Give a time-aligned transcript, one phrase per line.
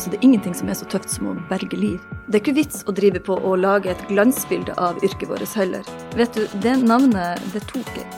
[0.00, 2.00] Altså, det er ingenting som er så tøft som å berge liv.
[2.24, 5.84] Det er ikke vits å drive på og lage et glansbilde av yrket vårt heller.
[6.16, 8.08] Vet du, det navnet, det tok jeg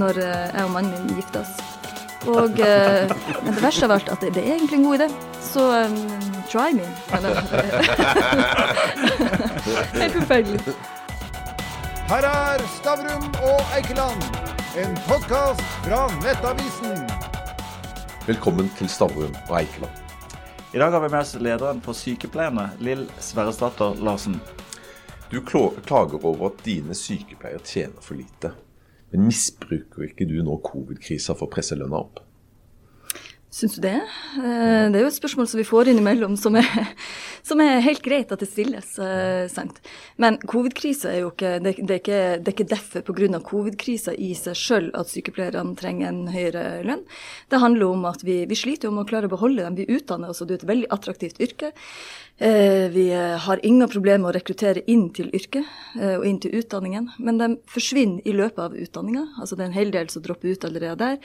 [0.00, 1.54] når eh, jeg og mannen min gifta oss.
[2.26, 3.06] Og eh,
[3.38, 5.06] men det verste av alt at det, det er egentlig en god idé.
[5.46, 5.94] Så um,
[6.50, 6.90] try me.
[7.14, 7.38] Eller,
[10.02, 10.58] Helt forferdelig.
[12.10, 14.22] Her er Stavrum og Eikeland,
[14.74, 16.98] en podkast fra Nettavisen.
[18.26, 20.02] Velkommen til Stavrum og Eikeland.
[20.74, 24.38] I dag har vi med oss lederen for Sykepleierne, Lill Sverresdatter Larsen.
[25.30, 28.54] Du klager over at dine sykepleiere tjener for lite.
[29.10, 32.22] Men misbruker ikke du nå covid-krisa for å presse lønna opp?
[33.52, 33.98] Syns du det?
[34.40, 36.64] Eh, Det er jo et spørsmål som vi får innimellom, som er,
[37.44, 38.94] som er helt greit at det stilles.
[38.98, 39.76] eh, sant?
[40.16, 43.42] Men covid-krisa er jo ikke det, er ikke det er ikke derfor pga.
[43.44, 47.04] covid-krisa i seg sjøl at sykepleierne trenger en høyere lønn.
[47.52, 49.76] Det handler om at vi, vi sliter med å klare å beholde dem.
[49.76, 51.74] Vi utdanner oss, og det er et veldig attraktivt yrke.
[52.40, 55.68] Eh, Vi har ingen problemer med å rekruttere inn til yrket
[56.00, 59.26] og inn til utdanningen, men de forsvinner i løpet av utdanninga.
[59.38, 61.18] Altså det er en hel del som dropper ut allerede der.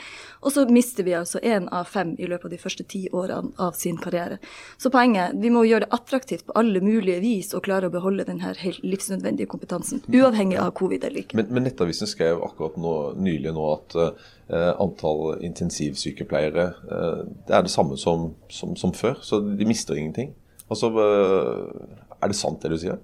[0.43, 3.53] Og så mister vi altså én av fem i løpet av de første ti årene
[3.63, 4.39] av sin karriere.
[4.81, 8.27] Så poenget vi må gjøre det attraktivt på alle mulige vis å klare å beholde
[8.27, 11.37] denne helt livsnødvendige kompetansen, uavhengig av covid eller ikke.
[11.39, 17.67] Men, men Nettavisen skrev akkurat nå, nylig nå at uh, antall intensivsykepleiere uh, det er
[17.67, 20.33] det samme som, som, som før, så de mister ingenting.
[20.67, 22.97] Altså, uh, Er det sant det du sier?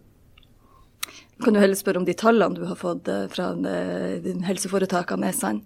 [1.44, 5.36] Kan du heller spørre om de tallene du har fått eh, fra eh, helseforetakene er
[5.36, 5.62] sann.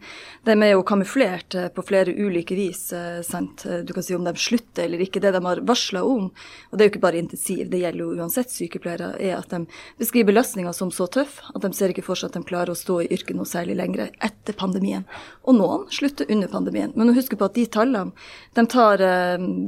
[0.47, 2.87] De er jo kamuflert eh, på flere ulike vis.
[3.25, 3.65] sant?
[3.85, 5.21] Du kan si om de slutter eller ikke.
[5.23, 8.17] Det de har varsla om, og det er jo ikke bare intensiv, det gjelder jo
[8.17, 9.63] uansett sykepleiere, er at de
[9.99, 12.77] beskriver belastninga som så tøff at de ser ikke for seg at de klarer å
[12.77, 15.05] stå i yrket noe særlig lenger etter pandemien.
[15.47, 16.93] Og noen slutter under pandemien.
[16.95, 18.15] Men å huske på at de tallene,
[18.57, 19.03] de tar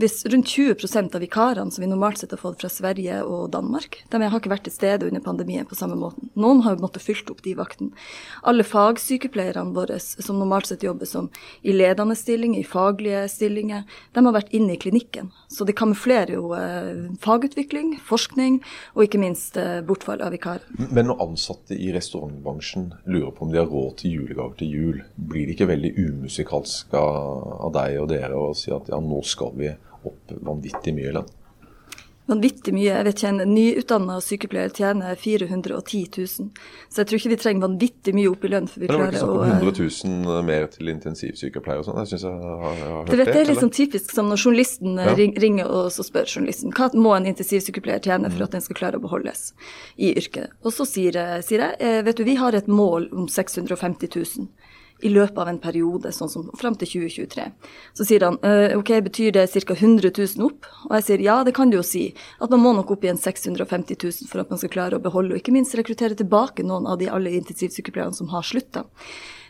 [0.02, 4.02] hvis rundt 20% av vikarene som vi normalt sett har fått fra Sverige og Danmark,
[4.10, 6.30] de har ikke vært til stede under pandemien på samme måten.
[6.40, 7.92] Noen har måttet fylt opp de vaktene.
[8.48, 11.30] Alle fagsykepleierne våre som normalt sett jobber som
[11.62, 15.32] i ledende stillinger, i faglige stillinger, de har vært inne i klinikken.
[15.52, 18.62] Så det kamuflerer jo eh, fagutvikling, forskning
[18.96, 20.66] og ikke minst eh, bortfall av vikarer.
[20.90, 25.04] Men når ansatte i restaurantbransjen lurer på om de har råd til julegaver til jul,
[25.16, 29.56] blir det ikke veldig umusikalsk av deg og dere å si at ja, nå skal
[29.60, 29.74] vi
[30.08, 31.36] opp vanvittig mye lønn?
[32.30, 32.88] Vanvittig mye.
[32.90, 36.50] Jeg vet ikke, en nyutdanna sykepleier tjener 410 000.
[36.90, 39.32] Så jeg tror ikke vi trenger vanvittig mye opp i lønn for vi klarer å...
[39.42, 42.00] det var ikke sånn snakk om eh, 100 000 mer til intensivsykepleier og sånn?
[42.04, 43.20] Jeg syns jeg har, jeg har hørt det.
[43.24, 45.30] vet, det er litt sånn typisk som når journalisten eh, Ja.
[45.44, 49.02] ringer og så spør journalisten hva må en intensivsykepleier tjene for at den skal klare
[49.02, 49.50] å beholdes
[49.98, 50.54] i yrket.
[50.62, 54.69] Og så sier, sier jeg eh, vet du, vi har et mål om 650 000
[55.02, 57.46] i løpet av en periode, sånn som fram til 2023.
[57.98, 59.76] Så sier han «Eh, ok, betyr det ca.
[59.76, 60.68] 100 000 opp?
[60.90, 62.10] Og jeg sier ja, det kan du jo si.
[62.44, 65.04] At man må nok opp i en 650 000 for at man skal klare å
[65.04, 68.86] beholde, og ikke minst rekruttere tilbake noen av de alle intensivsykepleierne som har slutta.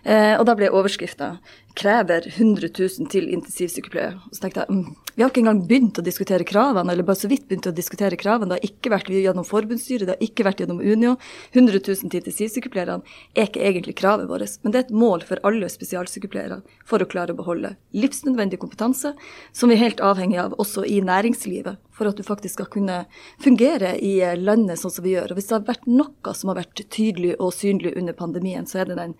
[0.03, 1.37] Eh, og da ble overskrifta
[1.75, 4.19] 'Krever 100 000 til intensivsykepleier'.
[4.33, 7.27] Så tenkte jeg mm, vi har ikke engang begynt å diskutere kravene, eller bare så
[7.27, 8.53] vidt begynt å diskutere kravene.
[8.53, 11.17] Det har ikke vært gjennom forbundsstyret, det har ikke vært gjennom Unio.
[11.51, 13.03] 100 000 til intensivsykepleierne
[13.35, 17.09] er ikke egentlig kravet vårt, men det er et mål for alle spesialsykepleiere for å
[17.11, 19.11] klare å beholde livsnødvendig kompetanse,
[19.51, 23.01] som vi er helt avhengig av også i næringslivet, for at du faktisk skal kunne
[23.43, 25.33] fungere i landet sånn som vi gjør.
[25.33, 28.85] Og hvis det har vært noe som har vært tydelig og synlig under pandemien, så
[28.85, 29.19] er det den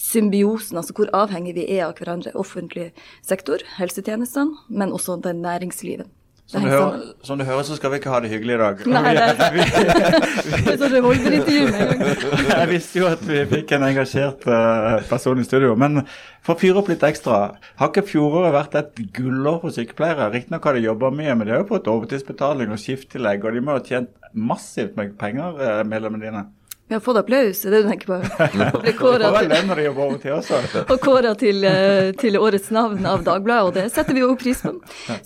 [0.00, 2.32] symbiosen, altså hvor avhengig vi er av hverandre.
[2.38, 2.90] Offentlig
[3.26, 6.08] sektor, helsetjenestene, men også den næringslivet.
[6.50, 8.58] Det Som du, hører, som du hører, så skal vi ikke ha det hyggelig i
[8.58, 8.80] dag.
[8.90, 9.36] Nei, det er
[10.64, 12.32] det er sånn revolverintervju med en gang.
[12.50, 15.76] Jeg visste jo at vi fikk en engasjert eh, person i studio.
[15.78, 16.00] Men
[16.42, 17.38] for å fyre opp litt ekstra,
[17.78, 20.26] har ikke fjoråret vært et gullår for sykepleiere?
[20.34, 23.62] Riktignok har de jobba mye, men de har jo fått overtidsbetaling og skifttillegg, og de
[23.68, 26.48] må ha tjent massivt med penger, eh, medlemmene dine.
[26.90, 28.16] Vi har fått applaus, er det du tenker på?
[28.82, 29.52] Ble kåret får vel til-
[30.90, 34.58] og kåra til, eh, til årets navn av Dagbladet, og det setter vi jo pris
[34.64, 34.72] på.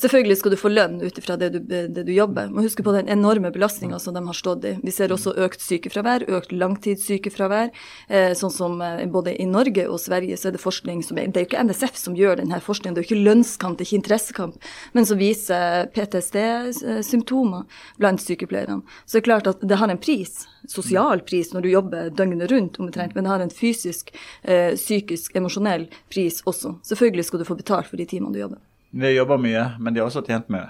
[0.02, 2.50] Selvfølgelig skal du få lønn ut ifra det, du- det du jobber.
[2.52, 4.75] Må huske på den enorme belastninga som de har stått i.
[4.84, 7.72] Vi ser også økt sykefravær, økt langtidssykefravær.
[8.12, 11.32] Eh, sånn som eh, både i Norge og Sverige så er det forskning som er
[11.32, 13.87] Det er jo ikke NSF som gjør denne forskningen, det er jo ikke lønnskamp, det
[13.87, 14.60] er ikke interessekamp,
[14.93, 17.64] men som viser PTSD-symptomer
[17.99, 18.82] blant sykepleierne.
[19.06, 22.52] Så det er klart at det har en pris, sosial pris, når du jobber døgnet
[22.52, 26.76] rundt omtrent, men det har en fysisk, eh, psykisk, emosjonell pris også.
[26.87, 28.62] Selvfølgelig skal du få betalt for de timene du jobber.
[28.94, 30.69] De jobber mye, men de har også tjent mye.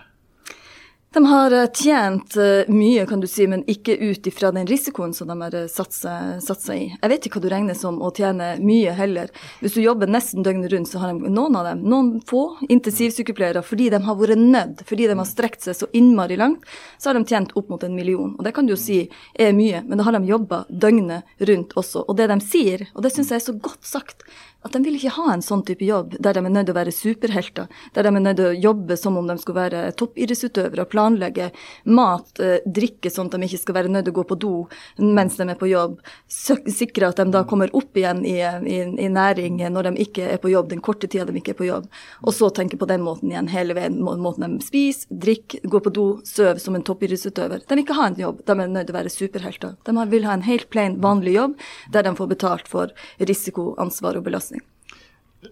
[1.15, 5.13] De har eh, tjent eh, mye, kan du si, men ikke ut ifra den risikoen
[5.15, 6.89] som de har seg, satt seg, i.
[6.91, 9.31] Jeg vet ikke hva du regner som å tjene mye heller.
[9.61, 13.63] Hvis du jobber nesten døgnet rundt, så har de, noen av dem, noen få intensivsykepleiere,
[13.63, 16.67] fordi de har vært nødt, fordi de har strekt seg så innmari langt,
[16.99, 18.35] så har de tjent opp mot en million.
[18.35, 19.05] Og det kan du jo si
[19.39, 22.09] er mye, men da har de jobba døgnet rundt også.
[22.09, 24.27] Og det de sier, og det syns jeg er så godt sagt,
[24.65, 26.79] at de vil ikke ha en sånn type jobb der de er nødt til å
[26.79, 30.87] være superhelter, der de er nødt til å jobbe som om de skulle være toppidrettsutøvere,
[30.91, 31.51] planlegge
[31.85, 34.55] mat, eh, drikke sånn at de ikke skal være nødt til å gå på do
[34.99, 39.09] mens de er på jobb, sikre at de da kommer opp igjen i, i, i
[39.13, 41.89] næring når de ikke er på jobb, den korte tida de ikke er på jobb,
[42.23, 45.95] og så tenke på den måten igjen hele veien, måten de spiser, drikker, går på
[45.95, 47.65] do, sover som en toppidrettsutøver.
[47.65, 49.77] De vil ikke ha en jobb, de er nødt til å være superhelter.
[49.85, 51.59] De vil ha en helt plain, vanlig jobb
[51.93, 54.54] der de får betalt for risiko, ansvar og belastning.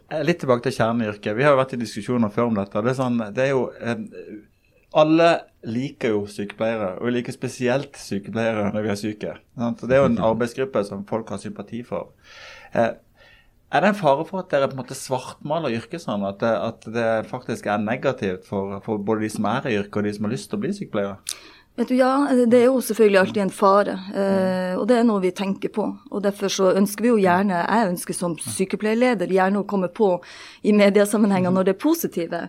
[0.08, 1.36] Eh, litt tilbake til kjerneyrket.
[1.36, 2.82] Vi har jo vært i diskusjoner før om dette.
[2.84, 3.62] Det er, sånn, det er jo
[4.92, 5.28] Alle
[5.64, 9.36] liker jo sykepleiere, og vi liker spesielt sykepleiere når vi er syke.
[9.56, 9.84] Sant?
[9.88, 12.12] Det er jo en arbeidsgruppe som folk har sympati for.
[12.76, 12.92] Eh,
[13.72, 16.52] er det en fare for at dere på en måte svartmaler yrket sånn, at det,
[16.52, 20.12] at det faktisk er negativt for, for, både de som er i yrket og de
[20.12, 21.14] som har lyst til å bli sykepleiere?
[21.74, 25.22] Vet du, Ja, det er jo selvfølgelig alltid en fare, eh, og det er noe
[25.22, 25.86] vi tenker på.
[26.10, 30.10] og Derfor så ønsker vi jo gjerne, jeg ønsker som sykepleierleder gjerne å komme på
[30.69, 32.42] i mediesammenhenger når det er positive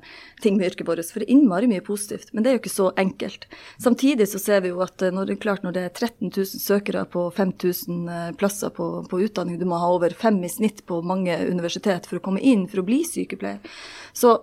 [0.44, 2.34] ting med yrket vårt, for det er innmari mye positivt.
[2.34, 3.48] Men det er jo ikke så enkelt.
[3.80, 7.08] Samtidig så ser vi jo at når det, klart, når det er 13 000 søkere
[7.08, 11.00] på 5000 eh, plasser på, på utdanning, du må ha over fem i snitt på
[11.00, 13.64] mange universitet for å komme inn for å bli sykepleier.
[14.12, 14.42] Så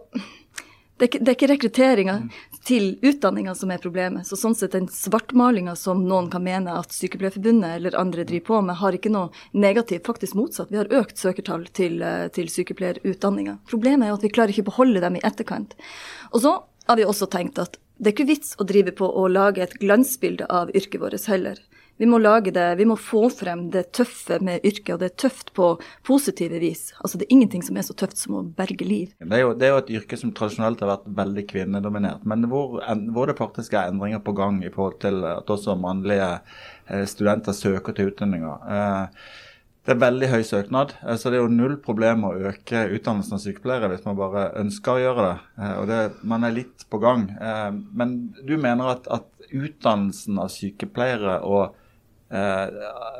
[1.00, 2.14] det er, ikke, det er ikke rekrutteringa
[2.64, 4.26] til utdanninga som er problemet.
[4.28, 8.60] Så sånn sett den svartmalinga som noen kan mene at Sykepleierforbundet eller andre driver på
[8.66, 10.06] med, har ikke noe negativt.
[10.06, 10.72] Faktisk motsatt.
[10.72, 13.58] Vi har økt søkertall til, eh, til sykepleierutdanninga.
[13.70, 15.74] Problemet er at vi klarer ikke å beholde dem i etterkant.
[16.32, 19.26] Og så har vi også tenkt at det er ikke vits å drive på å
[19.28, 21.58] lage et glansbilde av yrket vårt heller.
[22.00, 25.18] Vi må lage det, vi må få frem det tøffe med yrket, og det er
[25.20, 25.66] tøft på
[26.08, 26.94] positive vis.
[27.04, 29.10] Altså Det er ingenting som er så tøft som å berge liv.
[29.20, 32.48] Det er jo, det er jo et yrke som tradisjonelt har vært veldig kvinnedominert, men
[32.48, 32.80] hvor,
[33.12, 36.30] hvor, det faktisk er endringer på gang i forhold til at også mannlige
[36.88, 38.64] eh, studenter søker til utdanninger.
[38.78, 39.28] Eh,
[39.90, 40.94] det er veldig høy søknad.
[41.02, 44.46] Eh, så det er jo null problem å øke utdannelsen av sykepleiere hvis man bare
[44.62, 45.34] ønsker å gjøre det.
[45.80, 47.26] Og det, man er litt på gang.
[47.92, 48.16] Men
[48.46, 51.76] du mener at, at utdannelsen av sykepleiere og
[52.30, 52.68] Eh,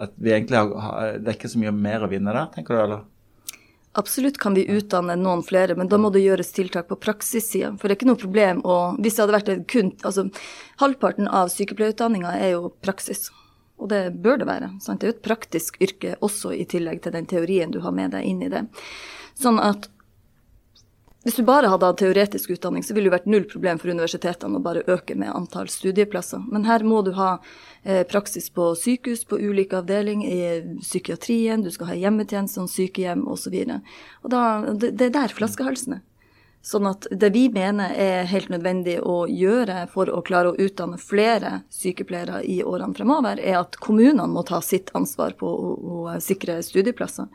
[0.03, 2.83] at vi egentlig har, Det er ikke så mye mer å vinne der, tenker du?
[2.83, 3.01] eller?
[3.99, 7.73] Absolutt kan vi utdanne noen flere, men da må det gjøres tiltak på praksissida.
[7.75, 10.29] For det er ikke noe problem å Hvis det hadde vært kun Altså,
[10.79, 13.33] halvparten av sykepleierutdanninga er jo praksis.
[13.81, 14.75] Og det bør det være.
[14.85, 15.00] Sant?
[15.00, 18.12] Det er jo et praktisk yrke også, i tillegg til den teorien du har med
[18.12, 18.67] deg inn i det.
[19.41, 19.88] Sånn at
[21.21, 24.56] hvis du bare hadde hatt teoretisk utdanning, så ville det vært null problem for universitetene
[24.56, 26.47] å bare øke med antall studieplasser.
[26.49, 27.35] Men her må du ha
[27.85, 33.53] eh, praksis på sykehus, på ulike avdelinger, i psykiatrien, du skal ha hjemmetjeneste, sykehjem osv.
[33.53, 36.06] Det, det er der flaskehalsen er.
[36.62, 40.99] Sånn at det vi mener er helt nødvendig å gjøre for å klare å utdanne
[41.01, 46.21] flere sykepleiere i årene fremover, er at kommunene må ta sitt ansvar på å, å
[46.21, 47.31] sikre studieplasser.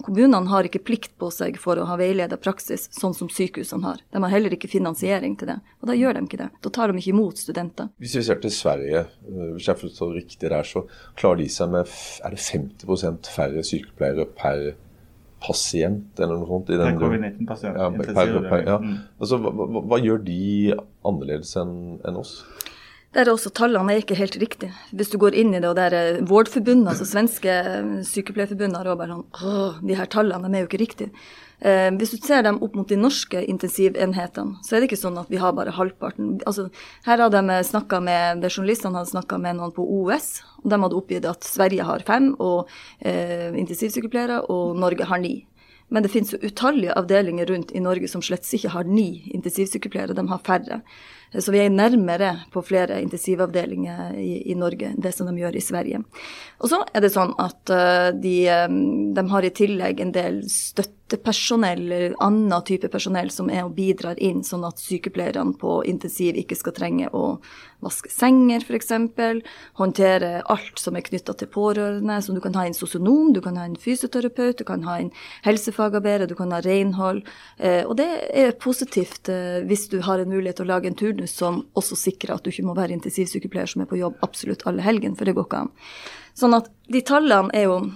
[0.00, 4.02] Kommunene har ikke plikt på seg for å ha veileda praksis, sånn som sykehusene har.
[4.08, 6.50] De har heller ikke finansiering til det, og da gjør de ikke det.
[6.64, 7.90] Da tar de ikke imot studenter.
[8.00, 10.86] Hvis vi ser til Sverige, eh, hvis jeg forstår riktig der, så
[11.20, 14.70] klarer de seg med er det 50% færre sykepleiere per
[15.40, 16.70] pasient, eller noe sånt.
[16.72, 17.76] I den covid-19-pasient.
[17.76, 18.78] Ja, ja.
[18.80, 18.96] Mm.
[19.18, 20.40] Altså, hva, hva, hva, gjør de
[21.06, 21.74] annerledes enn
[22.06, 22.40] en oss?
[23.16, 24.74] Der er også tallene er ikke helt riktige.
[24.94, 27.54] Hvis du går inn i det, og det er Vårdforbundet, altså svenske
[28.06, 31.24] sykepleierforbundet, har bare sånn Åh, de her tallene de er jo ikke riktige.
[31.60, 35.18] Eh, hvis du ser dem opp mot de norske intensivenhetene, så er det ikke sånn
[35.20, 36.38] at vi har bare halvparten.
[36.48, 36.70] Altså,
[37.04, 40.98] her hadde de snakka med journalistene hadde snakka med noen på OUS, og de hadde
[40.98, 42.70] oppgitt at Sverige har fem og
[43.04, 45.42] eh, intensivsykepleiere, og Norge har ni.
[45.90, 50.14] Men det finnes jo utallige avdelinger rundt i Norge som slett ikke har ni intensivsykepleiere,
[50.14, 50.80] de har færre.
[51.30, 55.62] Så vi er nærmere på flere intensivavdelinger i, i Norge det som de gjør i
[55.62, 56.02] Sverige.
[56.60, 60.42] Og så er det sånn at uh, de, um, de, har i tillegg en del
[60.50, 66.36] støttepersonell, eller annen type personell, som er og bidrar inn, sånn at sykepleierne på intensiv
[66.36, 67.38] ikke skal trenge å
[67.80, 68.90] vaske senger, f.eks.
[69.80, 72.18] Håndtere alt som er knytta til pårørende.
[72.20, 75.08] Så du kan ha en sosionom, du kan ha en fysioterapeut, du kan ha en
[75.46, 77.22] helsefagarbeider, du kan ha renhold.
[77.56, 81.14] Uh, og det er positivt hvis du har en mulighet til å lage en tur
[81.20, 84.66] turnus som også sikrer at du ikke må være intensivsykepleier som er på jobb absolutt
[84.66, 85.72] alle helgen, for det går ikke an.
[86.34, 87.90] Sånn at de tallene er jo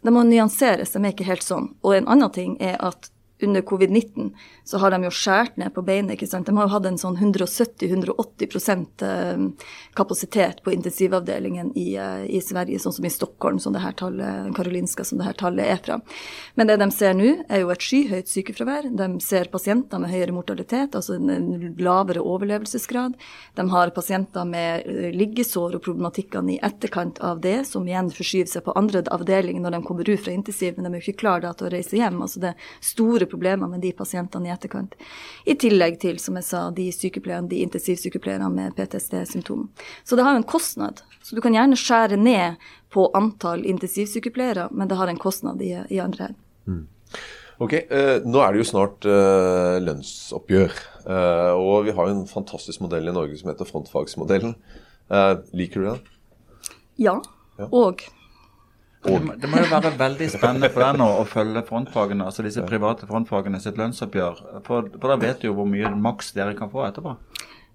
[0.00, 1.74] De må nyanseres, de er ikke helt sånn.
[1.82, 3.10] Og en annen ting er at
[3.42, 4.30] under covid-19
[4.68, 6.12] så har de jo skåret ned på beinet.
[6.12, 6.44] ikke sant?
[6.46, 12.76] De har jo hatt en sånn 170-180 eh, kapasitet på intensivavdelingen i, eh, i, Sverige,
[12.82, 15.96] sånn som i Stockholm, som det her tallet, Karolinska, som det her tallet er fra.
[16.54, 18.90] Men det de ser nå, er jo et skyhøyt sykefravær.
[18.92, 23.16] De ser pasienter med høyere mortalitet, altså en lavere overlevelsesgrad.
[23.56, 28.52] De har pasienter med eh, liggesår og problematikkene i etterkant av det, som igjen forskyver
[28.52, 31.24] seg på andre avdelinger når de kommer ut fra intensiv, men de er jo ikke
[31.24, 32.20] klare til å reise hjem.
[32.20, 34.98] altså det er store problemer med de pasientene i etterkant.
[35.48, 39.70] I tillegg til, som jeg sa, de sykepleierne, de intensivsykepleierne med PTSD-symptomer.
[40.04, 41.02] Så det har jo en kostnad.
[41.22, 42.60] Så du kan gjerne skjære ned
[42.94, 46.42] på antall intensivsykepleiere, men det har en kostnad i, i andre enden.
[46.68, 46.86] Mm.
[47.58, 50.76] Ok, eh, Nå er det jo snart eh, lønnsoppgjør.
[51.08, 54.54] Eh, og vi har jo en fantastisk modell i Norge som heter frontfagsmodellen.
[55.10, 56.04] Eh, liker du den?
[57.02, 57.16] Ja.
[57.58, 57.66] ja.
[57.72, 58.04] Og
[59.08, 59.28] og.
[59.40, 63.08] Det må jo være veldig spennende for deg nå å følge frontfagene, altså disse private
[63.10, 64.42] frontfagene sitt lønnsoppgjør.
[64.66, 67.16] For, for da vet du jo hvor mye maks dere kan få etterpå.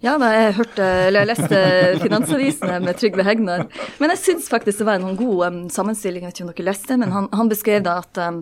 [0.04, 1.60] Ja, da, jeg hørte, eller jeg leste
[2.02, 3.70] Finansavisene med Trygve Hegnar.
[4.02, 6.26] Men jeg syns faktisk det var en god um, sammenstilling.
[6.26, 8.42] Jeg vet ikke om dere leste, men han, han beskrev da at um,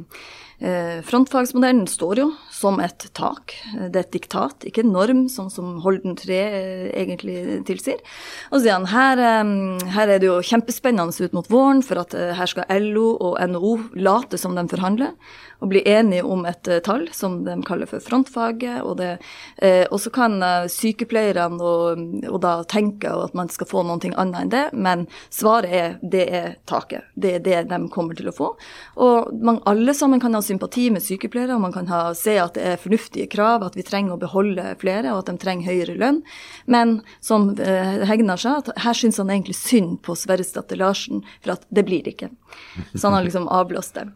[1.07, 2.27] frontfagsmodellen står jo
[2.61, 3.55] som et tak.
[3.73, 8.01] Det er et diktat, ikke en norm, sånn som Holden 3 eh, egentlig tilsier.
[8.51, 12.03] Og så sier han her, eh, her er det jo kjempespennende ut mot våren, for
[12.03, 15.15] at her skal LO og NHO late som de forhandler
[15.61, 18.81] og bli enige om et tall som de kaller for frontfaget.
[18.81, 19.11] Og, det,
[19.93, 20.39] og så kan
[20.73, 25.75] sykepleierne og, og, da tenke at man skal få noe annet enn det, men svaret
[25.77, 27.05] er det er taket.
[27.13, 28.49] Det er det de kommer til å få.
[29.05, 32.55] Og man, alle sammen kan ha sympati med sykepleiere, og man kan ha, se at
[32.59, 35.97] det er fornuftige krav, at vi trenger å beholde flere, og at de trenger høyere
[35.97, 36.21] lønn.
[36.71, 41.67] Men som Hegnar sa, at her syns han egentlig synd på Sverresdatter Larsen, for at
[41.73, 42.31] det blir det ikke.
[42.93, 44.09] Så han har liksom avblåst det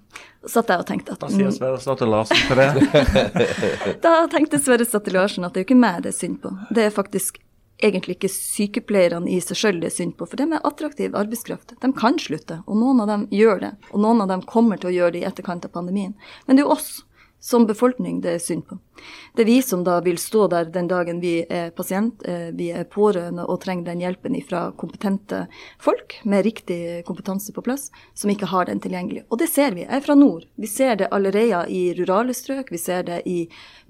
[0.50, 3.96] satt jeg og tenkte at Hva sier Sverre Statte Larsen til det?
[4.06, 6.54] da tenkte Sverre Statte Larsen at det er jo ikke meg det er synd på.
[6.76, 7.40] Det er faktisk
[7.84, 11.76] egentlig ikke sykepleierne i seg sjøl det er synd på, for de er attraktiv arbeidskraft.
[11.82, 13.74] De kan slutte, og noen av dem gjør det.
[13.92, 16.16] Og noen av dem kommer til å gjøre det i etterkant av pandemien.
[16.46, 17.04] Men det er jo oss
[17.46, 18.80] som befolkning det er synd på.
[19.36, 22.72] Det er vi som da vil stå der den dagen vi er pasient, eh, vi
[22.74, 25.44] er pårørende og trenger den hjelpen fra kompetente
[25.78, 29.28] folk med riktig kompetanse på plass, som ikke har den tilgjengelig.
[29.30, 29.84] Og det ser vi.
[29.84, 30.48] Jeg er fra nord.
[30.58, 32.72] Vi ser det allerede i rurale strøk.
[32.74, 33.38] Vi ser det i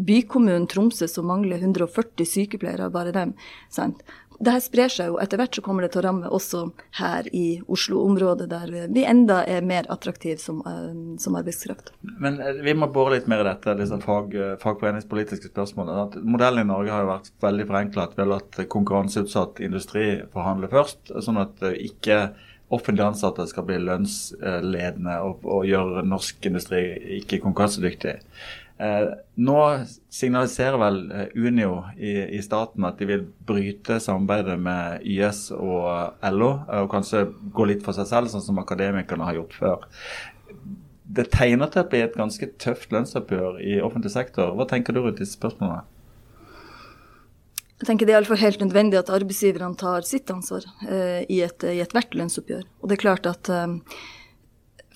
[0.03, 3.37] bykommunen Tromsø, som mangler 140 sykepleiere, bare dem.
[3.71, 4.03] Sant?
[4.39, 5.17] Det her sprer seg jo.
[5.21, 6.63] Etter hvert så kommer det til å ramme også
[6.99, 11.93] her i Oslo-området, der vi enda er mer attraktive som, uh, som, arbeidskraft.
[12.21, 16.23] Men eh, vi må bore litt mer i dette, disse fag, eh, fagforeningspolitiske spørsmålene.
[16.25, 18.17] Modellen i Norge har jo vært veldig forenklet.
[18.17, 22.19] Vi har latt konkurranseutsatt industri forhandle først, sånn at ikke
[22.73, 26.81] offentlig ansatte skal bli lønnsledende og, og gjøre norsk industri
[27.19, 28.15] ikke konkurransedyktig.
[28.77, 29.59] Eh, nå
[30.11, 36.25] signaliserer vel eh, Unio i, i, staten at de vil bryte samarbeidet med YS og
[36.35, 37.23] LO, eh, og kanskje
[37.55, 39.85] gå litt for seg selv, sånn som akademikerne har gjort før.
[41.05, 44.51] Det tegner til å bli et ganske tøft lønnsoppgjør i offentlig sektor.
[44.57, 45.85] Hva tenker du rundt disse spørsmålene?
[47.79, 52.15] Jeg tenker Det er iallfall helt nødvendig at arbeidsgiverne tar sitt ansvar eh, i ethvert
[52.15, 52.67] lønnsoppgjør.
[52.81, 53.79] Og det er klart at uh,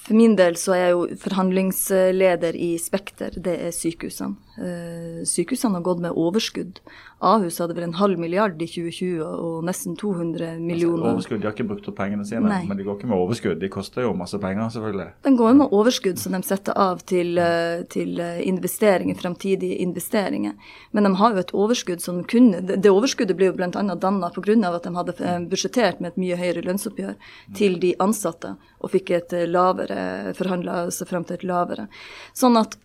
[0.10, 4.34] for min del så er jeg jo forhandlingsleder i Spekter, det er sykehusene.
[4.60, 6.82] Eh, sykehusene har gått med overskudd.
[7.24, 11.04] Ahus hadde vel en halv milliard i 2020 og nesten 200 altså, millioner.
[11.04, 12.66] Altså, overskudd, De har ikke brukt opp pengene sine, Nei.
[12.68, 13.60] men de går ikke med overskudd.
[13.62, 15.08] De koster jo masse penger, selvfølgelig.
[15.24, 19.80] De går jo med overskudd som de setter av til, eh, til eh, investeringer, framtidige
[19.80, 20.54] investeringer.
[20.92, 23.70] Men de har jo et overskudd som kunne Det overskuddet ble jo bl.a.
[23.72, 24.75] danna pga.
[24.75, 27.16] at de hadde budsjettert med et mye høyere lønnsoppgjør
[27.56, 31.88] til de ansatte, og fikk et lavere forhandla seg fram til et lavere.
[32.34, 32.75] Sånn at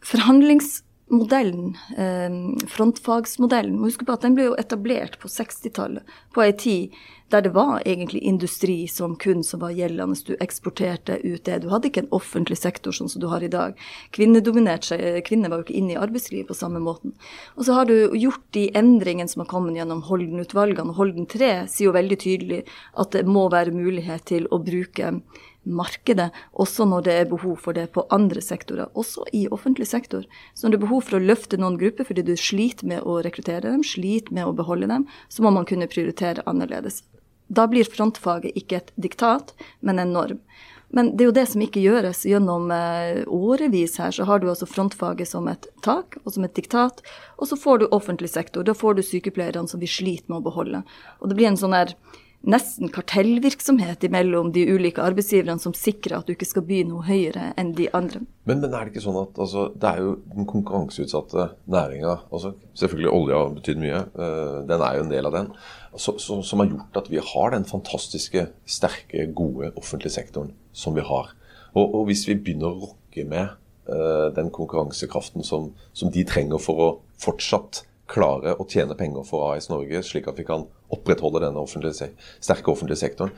[0.00, 6.44] forhandlings modellen, eh, frontfagsmodellen, må huske på at den ble jo etablert på 60-tallet, på
[6.46, 7.00] ei tid
[7.30, 10.18] der det var egentlig industri som kun som var gjeldende.
[10.26, 11.60] Du eksporterte ut det.
[11.62, 13.78] Du hadde ikke en offentlig sektor sånn som du har i dag.
[14.14, 14.42] Kvinner,
[14.82, 17.14] seg, Kvinner var jo ikke inne i arbeidslivet på samme måten.
[17.54, 20.96] Og så har du gjort de endringene som har kommet gjennom Holden-utvalgene.
[20.98, 22.64] Holden 3 sier jo veldig tydelig
[22.98, 25.14] at det må være mulighet til å bruke
[25.64, 30.24] markedet, også når det er behov for det på andre sektorer, også i offentlig sektor.
[30.54, 33.20] Så når det er behov for å løfte noen grupper fordi du sliter med å
[33.24, 37.02] rekruttere dem, sliter med å beholde dem, så må man kunne prioritere annerledes.
[37.50, 40.44] Da blir frontfaget ikke et diktat, men en norm.
[40.90, 42.24] Men det er jo det som ikke gjøres.
[42.26, 46.54] Gjennom eh, årevis her så har du altså frontfaget som et tak og som et
[46.56, 47.02] diktat,
[47.38, 48.66] og så får du offentlig sektor.
[48.66, 50.82] Da får du sykepleierne som vi sliter med å beholde.
[51.22, 51.94] Og det blir en sånn her
[52.40, 57.50] nesten kartellvirksomhet mellom de ulike arbeidsgiverne som sikrer at du ikke skal by noe høyere
[57.60, 58.22] enn de andre.
[58.48, 62.54] Men, men er det ikke sånn at altså, det er jo den konkurranseutsatte næringa altså,
[62.80, 65.50] Selvfølgelig olja har betydd mye, uh, den er jo en del av den.
[65.92, 70.96] Så, så, som har gjort at vi har den fantastiske, sterke, gode offentlige sektoren som
[70.96, 71.34] vi har.
[71.74, 73.52] Og, og hvis vi begynner å rokke med
[73.90, 79.52] uh, den konkurransekraften som, som de trenger for å fortsatt klare å tjene penger for
[79.52, 82.10] AS Norge, slik at vi kan opprettholde denne offentlige,
[82.42, 83.34] sterke offentlige sektoren.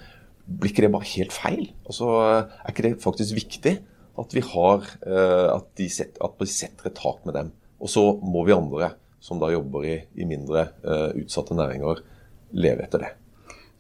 [0.47, 1.71] Blir ikke det bare helt feil?
[1.87, 2.09] Altså,
[2.51, 3.77] er ikke det faktisk viktig
[4.21, 7.53] at vi, har, eh, at, de set, at vi setter et tak med dem?
[7.83, 12.03] Og så må vi andre, som da jobber i, i mindre uh, utsatte næringer,
[12.59, 13.11] leve etter det.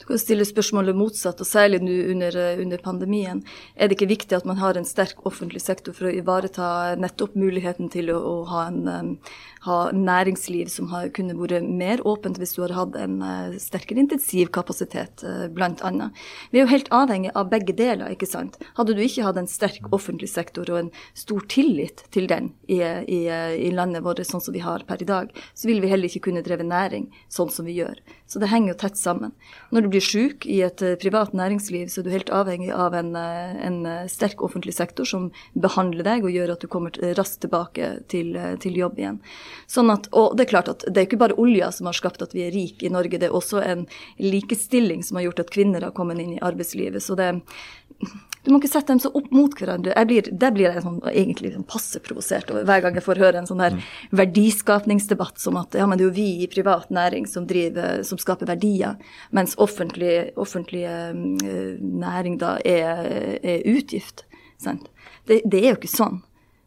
[0.02, 3.44] Du kan stille spørsmålet motsatt, og særlig nå under, under, pandemien.
[3.76, 7.36] Er det ikke viktig at man har en sterk offentlig sektor for å ivareta nettopp
[7.38, 9.14] muligheten til å, å ha en
[9.62, 14.02] ha næringsliv som har kunne vært mer åpent hvis du hadde hatt en uh, sterkere
[14.02, 16.09] intensivkapasitet, uh, bl.a.
[16.50, 18.59] Vi er jo helt avhengig av begge deler, ikke sant.
[18.78, 22.81] Hadde du ikke hatt en sterk offentlig sektor og en stor tillit til den i,
[22.83, 26.11] i, i landet vårt sånn som vi har per i dag, så ville vi heller
[26.11, 28.02] ikke kunne dreve næring sånn som vi gjør.
[28.26, 29.37] Så det henger jo tett sammen.
[29.71, 32.99] Når du blir syk i et uh, privat næringsliv, så er du helt avhengig av
[32.99, 37.95] en, en sterk offentlig sektor som behandler deg og gjør at du kommer raskt tilbake
[38.11, 39.23] til, til jobb igjen.
[39.71, 42.25] Sånn at, og det er klart at det er ikke bare olja som har skapt
[42.25, 43.87] at vi er rike i Norge, det er også en
[44.23, 47.02] likestilling som har gjort at kvinner har kommet inn i arbeidslivet.
[47.04, 47.32] Så det
[48.42, 49.92] du må ikke sette dem så opp mot hverandre.
[49.94, 53.38] Jeg blir, det blir jeg sånn, egentlig sånn passe provosert hver gang jeg får høre
[53.38, 53.85] en sånn her mm.
[54.18, 58.18] verdiskapningsdebatt som at ja, men det er jo vi i privat næring som, driver, som
[58.18, 58.99] skaper verdier,
[59.30, 61.14] mens offentlig, offentlig uh,
[61.78, 64.26] næring da er, er utgift.
[64.62, 66.21] Det, det, er jo ikke sånn.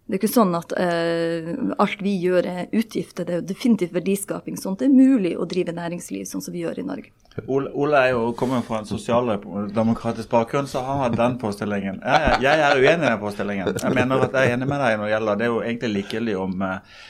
[0.05, 1.47] Det er ikke sånn at uh,
[1.81, 4.59] alt vi gjør er utgifter, det er jo definitivt verdiskaping.
[4.61, 7.09] Sånn at det er mulig å drive næringsliv sånn som vi gjør i Norge.
[7.49, 11.97] Ole, er jo kommer fra en sosialdemokratisk bakgrunn, så han har den påstillingen.
[12.05, 13.73] Jeg, jeg, er uenig i den påstillingen.
[13.81, 15.91] Jeg mener at jeg er enig med deg når det gjelder Det er jo egentlig
[15.97, 17.01] likegyldig om uh,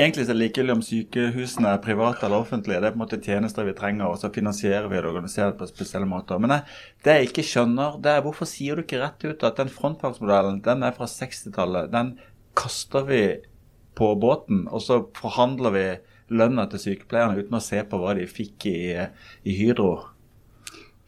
[0.00, 2.78] Egentlig er det likegyldig om sykehusene er private eller offentlige.
[2.80, 5.66] Det er på en måte tjenester vi trenger, og så finansierer vi det det på
[5.68, 6.38] spesielle måter.
[6.38, 9.58] Men jeg, det jeg ikke skjønner, det er hvorfor sier du ikke rett ut at
[9.58, 11.90] den frontfagsmodellen den er fra 60-tallet.
[11.92, 12.14] Den
[12.60, 13.22] kaster vi
[13.98, 15.84] på båten, og så forhandler vi
[16.30, 18.78] lønna til sykepleierne uten å se på hva de fikk i,
[19.44, 19.94] i Hydro.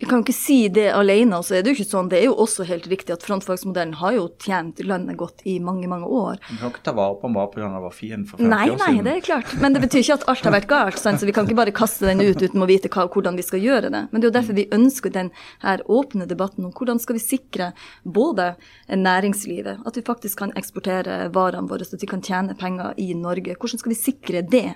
[0.03, 1.39] Vi kan ikke si det alene.
[1.47, 2.09] så er Det jo ikke sånn.
[2.11, 5.87] Det er jo også helt riktig at frontfagsmodellen har jo tjent landet godt i mange
[5.87, 6.41] mange år.
[6.51, 7.69] Vi kan ikke ta vare på den bare pga.
[7.71, 8.97] det var fin for 50 nei, år siden.
[8.97, 9.55] Nei, det er klart.
[9.63, 10.99] Men det betyr ikke at alt har vært galt.
[10.99, 13.47] Sånn, så Vi kan ikke bare kaste den ut uten å vite hva, hvordan vi
[13.47, 14.03] skal gjøre det.
[14.11, 15.31] Men det er jo derfor vi ønsker den
[15.63, 17.73] her åpne debatten om hvordan skal vi sikre
[18.03, 18.57] både
[18.91, 23.15] næringslivet, at vi faktisk kan eksportere varene våre, så at vi kan tjene penger i
[23.15, 23.55] Norge.
[23.55, 24.73] Hvordan skal vi sikre det?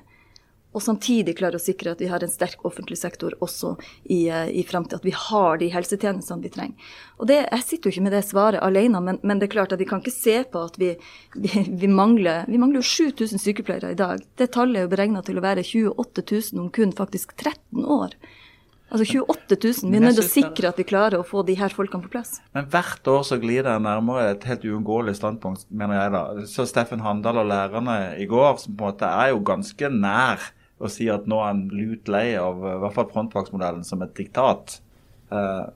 [0.76, 4.50] Og samtidig klare å sikre at vi har en sterk offentlig sektor også i, eh,
[4.60, 5.00] i framtida.
[5.00, 6.92] At vi har de helsetjenestene vi trenger.
[7.18, 9.72] Og det, Jeg sitter jo ikke med det svaret alene, men, men, det er klart
[9.72, 10.96] at vi kan ikke se på at vi,
[11.34, 14.20] vi, vi mangler vi mangler jo 7000 sykepleiere i dag.
[14.36, 18.12] Det tallet er jo beregna til å være 28 000 om kun faktisk 13 år.
[18.86, 19.90] Altså 28 000.
[19.90, 22.12] Vi er nødt til å sikre at vi klarer å få de her folkene på
[22.12, 22.36] plass.
[22.54, 26.22] Men hvert år så glir det nærmere et helt uunngåelig standpunkt, mener jeg da.
[26.50, 30.44] Så Steffen Handal og lærerne i går, som på en måte er jo ganske nær
[30.76, 34.12] og si at nå er han lut lei av i hvert fall frontfagsmodellen som et
[34.18, 34.78] diktat.
[35.32, 35.72] Uh,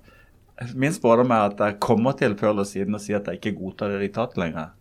[0.77, 3.57] min spådom er at jeg kommer til før eller siden å si at jeg ikke
[3.63, 4.75] godtar det diktatet lenger.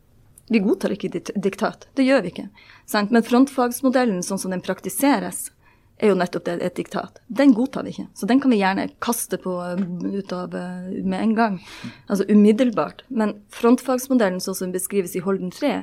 [0.49, 2.49] Vi godtar ikke diktat, det gjør vi ikke.
[2.89, 3.13] Sant?
[3.13, 5.51] Men frontfagsmodellen sånn som den praktiseres,
[5.99, 7.19] er jo nettopp det, et diktat.
[7.27, 8.07] Den godtar vi ikke.
[8.15, 11.57] Så den kan vi gjerne kaste på ut av med en gang.
[12.07, 13.03] Altså umiddelbart.
[13.07, 15.73] Men frontfagsmodellen sånn som den beskrives i Holden 3,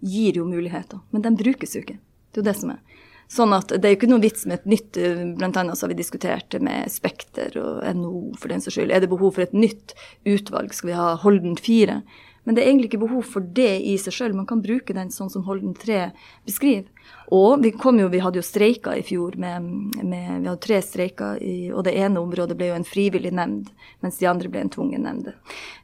[0.00, 1.02] gir jo muligheter.
[1.12, 1.98] Men den brukes jo ikke.
[2.32, 2.95] Det er jo det som er.
[3.32, 5.86] Sånn at det er jo ikke noe vits med et nytt eh, Blant annet så
[5.86, 8.94] har vi diskutert med Spekter og NHO for den saks skyld.
[8.94, 9.96] Er det behov for et nytt
[10.28, 10.74] utvalg?
[10.76, 12.00] Skal vi ha Holden 4?
[12.46, 14.34] Men det er egentlig ikke behov for det i seg sjøl.
[14.38, 16.12] Man kan bruke den sånn som Holden 3
[16.46, 16.86] beskriver.
[17.34, 19.34] Og vi, jo, vi hadde jo streiker i fjor.
[19.42, 19.66] Med,
[19.98, 21.40] med, vi hadde tre streiker,
[21.74, 23.72] og det ene området ble jo en frivillig nemnd,
[24.04, 25.32] mens de andre ble en tvungen nemnd.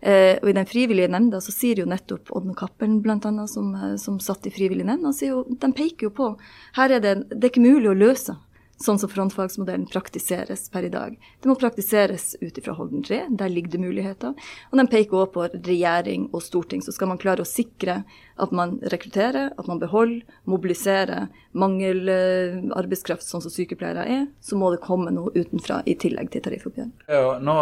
[0.01, 3.19] Eh, og i den frivillige nemnda så sier jo nettopp Odne Cappelen bl.a.,
[3.51, 6.31] som, eh, som satt i frivillig nemnd, de peker jo på
[6.77, 8.37] her er det, det er ikke mulig å løse
[8.83, 11.17] sånn som frontfagsmodellen praktiseres per i dag.
[11.41, 14.35] Det må praktiseres ut ifra Holden 3, der ligger det muligheter.
[14.71, 16.83] Og den peker også på regjering og storting.
[16.85, 18.03] Så skal man klare å sikre
[18.43, 22.09] at man rekrutterer, at man beholder, mobiliserer mangel
[22.77, 26.91] arbeidskraft sånn som sykepleiere er, så må det komme noe utenfra i tillegg til tariffoppgjør.
[27.13, 27.57] Ja, nå,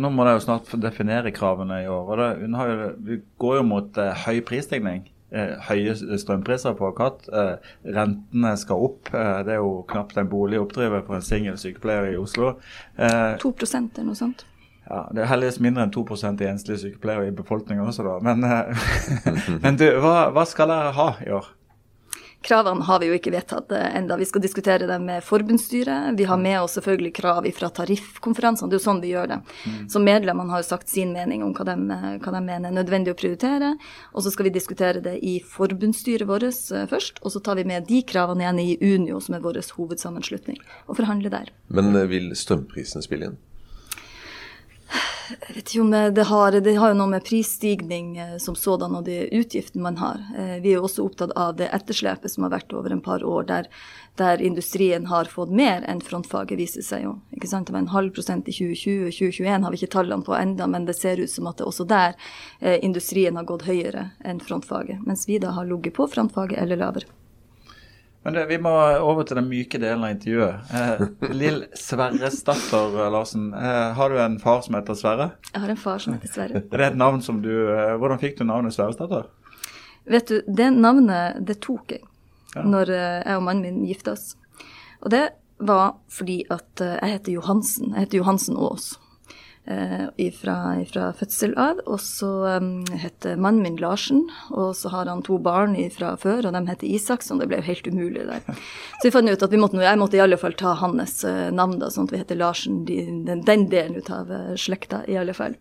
[0.00, 2.14] nå, må de jo snart definere kravene i år.
[2.14, 5.04] og det, Vi går jo mot uh, høy prisstigning.
[5.34, 7.28] Eh, høye strømpriser på Katt.
[7.28, 9.10] Eh, rentene skal opp.
[9.12, 12.54] Eh, det er jo knapt en bolig å oppdrive for en singel sykepleier i Oslo.
[12.96, 14.46] Eh, 2 eller noe sånt.
[14.88, 18.18] ja, Det er heldigvis mindre enn 2% i enslige sykepleiere i befolkningen også, da.
[18.22, 18.46] Men,
[19.64, 21.52] men du, hva, hva skal dere ha i år?
[22.44, 24.18] Kravene har vi jo ikke vedtatt eh, enda.
[24.20, 26.12] Vi skal diskutere dem med forbundsstyret.
[26.18, 28.68] Vi har med oss selvfølgelig krav fra tariffkonferansene.
[28.68, 29.38] Det er jo sånn vi gjør det.
[29.88, 31.76] Så medlemmene har jo sagt sin mening om hva de,
[32.20, 33.72] hva de mener er nødvendig å prioritere.
[34.12, 37.22] Og så skal vi diskutere det i forbundsstyret vårt eh, først.
[37.24, 41.00] Og så tar vi med de kravene igjen i Unio, som er vår hovedsammenslutning, og
[41.00, 41.52] forhandler der.
[41.72, 43.40] Men eh, vil strømprisen spille inn?
[45.24, 48.96] Jeg vet ikke om det har, det har jo noe med prisstigning eh, som sådan
[48.98, 50.20] og de utgiftene man har.
[50.36, 53.24] Eh, Vi er jo også opptatt av det etterslepet som har vært over en par
[53.24, 53.70] år, der,
[54.20, 57.14] der industrien har fått mer enn frontfaget, viser seg jo.
[57.32, 57.66] Ikke sant?
[57.70, 60.84] Det var en halv prosent i 2020, 2021 har vi ikke tallene på enda, men
[60.84, 62.14] det ser ut som at det også der
[62.60, 66.84] eh, industrien har gått høyere enn frontfaget, mens vi da har ligget på frontfaget eller
[66.84, 67.08] lavere.
[68.24, 68.70] Men det, Vi må
[69.04, 70.70] over til den myke delen av intervjuet.
[70.72, 71.02] Eh,
[71.40, 75.26] Lill Sverresdatter Larsen, eh, har du en far som heter Sverre?
[75.52, 76.62] Jeg har en far som heter Sverre.
[76.72, 79.26] Er det et navn som du, eh, Hvordan fikk du navnet Sverresdatter?
[80.08, 82.02] Vet du, det navnet, det tok jeg
[82.54, 82.62] Ja.
[82.62, 84.36] når eh, jeg og mannen min gifta oss.
[85.02, 85.24] Og det
[85.58, 87.92] var fordi at eh, jeg heter Johansen.
[87.94, 88.92] Jeg heter Johansen Aas.
[89.66, 91.78] Eh, ifra, ifra fødsel av.
[91.88, 92.28] Og så
[92.60, 96.60] um, heter mannen min Larsen, og så har han to barn fra før, og de
[96.68, 97.40] heter Isaksson.
[97.40, 98.44] Det ble jo helt umulig der.
[99.00, 101.48] Så vi fant ut at vi måtte, jeg måtte i alle fall ta hans eh,
[101.52, 105.32] navn, da, sånn at vi heter Larsen, den, den delen av eh, slekta, i alle
[105.36, 105.56] fall.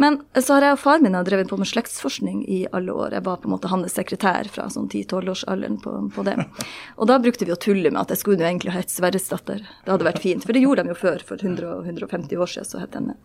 [0.00, 3.18] Men så har jeg og far min har drevet på med slektsforskning i alle år.
[3.18, 6.38] Jeg var på en måte hans sekretær fra sånn 10-12-årsalderen på, på det.
[6.98, 9.64] Og da brukte vi å tulle med at jeg skulle jo egentlig ha hett Sverresdatter.
[9.84, 12.54] Det hadde vært fint, for det gjorde de jo før, for 100 og 150 år
[12.56, 13.20] siden, så het den det.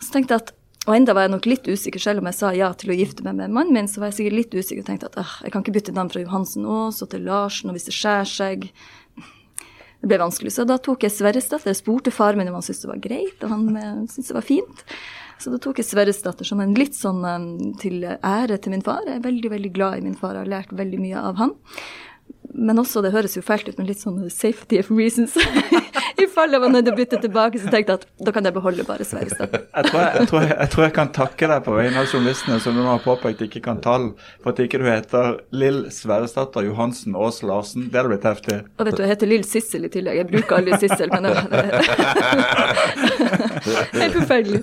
[0.00, 0.54] Så tenkte jeg at
[0.88, 3.24] og enda var jeg nok litt usikker, selv om jeg sa ja til å gifte
[3.26, 5.64] meg med mannen min, så var jeg sikkert litt usikker og tenkte at jeg kan
[5.64, 8.70] ikke bytte navn fra Johansen Aas og til Larsen, og hvis det skjærer seg
[10.00, 10.54] Det ble vanskelig.
[10.54, 11.68] Så da tok jeg Sverresdatter.
[11.68, 14.36] Jeg spurte far min om han syntes det var greit, og han eh, syntes det
[14.38, 14.78] var fint.
[15.36, 17.44] Så da tok jeg Sverresdatter som en litt sånn eh,
[17.82, 19.04] til ære til min far.
[19.04, 21.52] Jeg er veldig, veldig glad i min far jeg har lært veldig mye av han.
[22.56, 25.36] Men også, det høres jo fælt ut, men litt sånn safety of reasons.
[26.20, 28.46] I fall jeg var nødt til å bytte tilbake, så tenkte jeg at da kan
[28.46, 29.66] jeg beholde bare Sverresdatter.
[29.70, 32.76] Jeg jeg, jeg, tror jeg, jeg jeg kan takke deg på vegne av journalistene som
[32.76, 34.06] du nå har påpekt ikke kan tall,
[34.42, 37.88] for at ikke du heter Lill Sverresdatter Johansen Aas Larsen.
[37.90, 38.60] Det hadde blitt heftig.
[38.76, 40.20] Og vet du, jeg heter Lill Sissel i tillegg.
[40.20, 41.30] Jeg bruker aldri Sissel, men det
[44.00, 44.60] Helt forferdelig.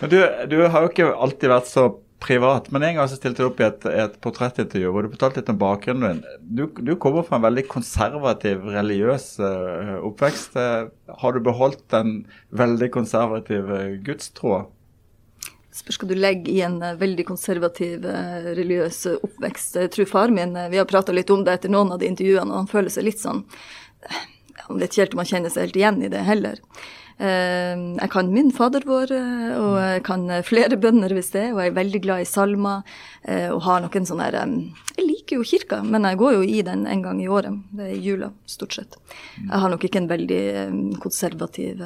[0.00, 0.18] Men du,
[0.50, 3.60] du har jo ikke alltid vært så privat, men en gang så stilte du opp
[3.62, 6.40] i et, et portrettintervju hvor du fortalte litt om bakgrunnen din.
[6.58, 10.58] Du, du kommer fra en veldig konservativ, religiøs uh, oppvekst.
[10.58, 10.88] Eh,
[11.22, 12.24] har du beholdt den
[12.58, 14.64] veldig konservative gudstroa?
[15.78, 18.06] Spørs hva du legger i en eh, veldig konservativ,
[18.48, 19.78] religiøs oppvekst.
[19.84, 22.50] Jeg tror far min, Vi har prata litt om det etter noen av de intervjuene,
[22.50, 23.44] og han føler seg litt sånn
[24.66, 26.58] Han vet ikke helt om han kjenner seg helt igjen i det heller.
[27.18, 31.48] Eh, Jeg kan min Fader vår, eh, og jeg kan eh, flere bønner hvis det
[31.48, 32.82] er, og jeg er veldig glad i salmer.
[33.28, 37.02] Og har noen sånne Jeg liker jo kirka, men jeg går jo i den en
[37.02, 37.58] gang i året.
[37.76, 38.96] Det er jula, stort sett.
[39.36, 40.42] Jeg har nok ikke en veldig
[41.02, 41.82] konservativ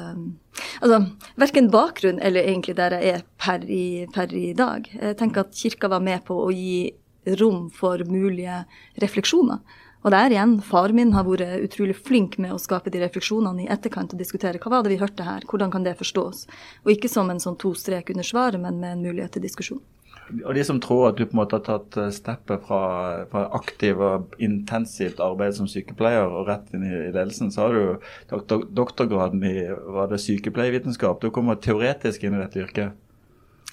[0.79, 0.99] Altså,
[1.35, 4.87] verken bakgrunn eller egentlig der jeg er per i, per i dag.
[4.87, 6.93] Jeg tenker at kirka var med på å gi
[7.39, 8.63] rom for mulige
[9.01, 9.59] refleksjoner.
[10.03, 13.69] Og der igjen, far min har vært utrolig flink med å skape de refleksjonene i
[13.71, 16.45] etterkant og diskutere hva var det vi hørte her, hvordan kan det forstås?
[16.83, 19.83] Og ikke som en sånn to strek under svaret, men med en mulighet til diskusjon.
[20.33, 22.81] Og de som tror at du på en måte har tatt eh, steppet fra,
[23.31, 28.63] fra aktiv og intensivt arbeid som sykepleier og rett inn i ledelsen, så har du
[28.75, 31.19] doktorgraden i var det sykepleiervitenskap.
[31.21, 33.02] Du kommer teoretisk inn i dette yrket.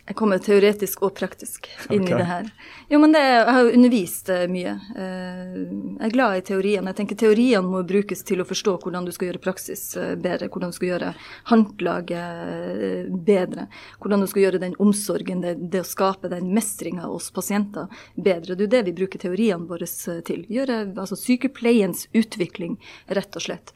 [0.08, 2.14] Jeg kommer teoretisk og praktisk inn okay.
[2.14, 2.46] i det her.
[2.90, 4.72] Jo, men det, Jeg har jo undervist eh, mye.
[4.96, 6.90] Eh, jeg er glad i teoriene.
[6.90, 10.48] Jeg tenker Teoriene må brukes til å forstå hvordan du skal gjøre praksis eh, bedre,
[10.50, 11.12] hvordan du skal gjøre
[11.52, 13.68] håndlaget bedre,
[14.00, 18.56] hvordan du skal gjøre den omsorgen, det, det å skape den mestringa hos pasienter bedre.
[18.56, 19.86] Det er det vi bruker teoriene våre
[20.26, 20.42] til.
[20.50, 22.80] Gjøre altså sykepleiens utvikling,
[23.12, 23.74] rett og slett.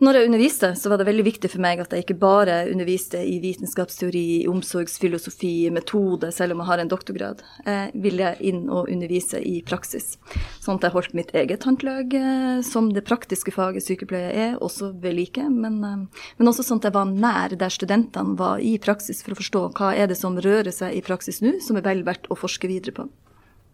[0.00, 3.18] Når jeg underviste, så var det veldig viktig for meg at jeg ikke bare underviste
[3.20, 7.42] i vitenskapsteori, omsorgsfilosofi, metode, selv om jeg har en doktorgrad.
[7.66, 10.14] Jeg ville inn og undervise i praksis.
[10.64, 14.94] Sånn at jeg holdt mitt eget håndlag, eh, som det praktiske faget sykepleie er, også
[15.04, 15.44] ved like.
[15.52, 19.36] Men, eh, men også sånn at jeg var nær der studentene var i praksis, for
[19.36, 22.24] å forstå hva er det som rører seg i praksis nå, som er vel verdt
[22.32, 23.10] å forske videre på.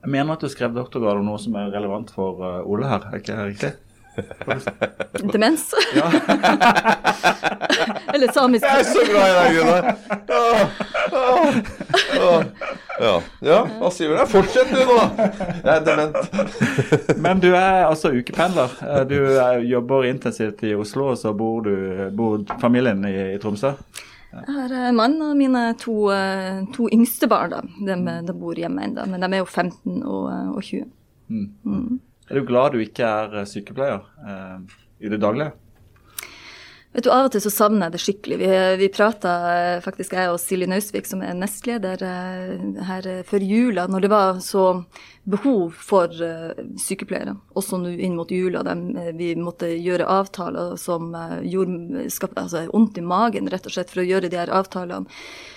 [0.02, 3.12] Jeg mener at du skrev doktorgrad om noe som er relevant for eh, Ole her,
[3.12, 3.76] er ikke det riktig?
[5.32, 5.74] Demens.
[8.14, 8.64] Eller samisk.
[8.64, 9.84] Jeg er så glad i deg, Gunnar!
[13.00, 14.24] Ja, ja hva sier vi da?
[14.30, 14.96] Fortsett du nå!
[15.20, 16.16] Jeg er dement.
[17.24, 18.70] Men du er altså ukependler.
[18.82, 21.74] Eh, Du er, jobber intensivt i Oslo, og så bor, du,
[22.16, 23.70] bor familien i, i Tromsø?
[24.36, 27.50] Jeg har mannen mann og mine to, eh, to yngste barn.
[27.54, 27.60] da.
[27.86, 27.94] De,
[28.26, 30.84] de bor hjemme ennå, men de er jo 15 og, eh, og 20.
[32.26, 34.58] Er du glad du ikke er eh, sykepleier eh,
[35.06, 35.54] i det daglige?
[36.96, 38.36] Vet du, Av og til så savner jeg det skikkelig.
[38.40, 38.48] Vi,
[38.80, 39.32] vi prata
[39.84, 42.54] faktisk, jeg og Silje Nausvik, som er nestleder eh,
[42.88, 44.64] her eh, før jula, når det var så
[45.28, 48.64] behov for eh, sykepleiere, også nå inn mot jula.
[48.64, 53.76] eh, vi måtte gjøre avtaler som eh, gjorde skapte altså, vondt i magen, rett og
[53.76, 55.04] slett, for å gjøre de her avtalene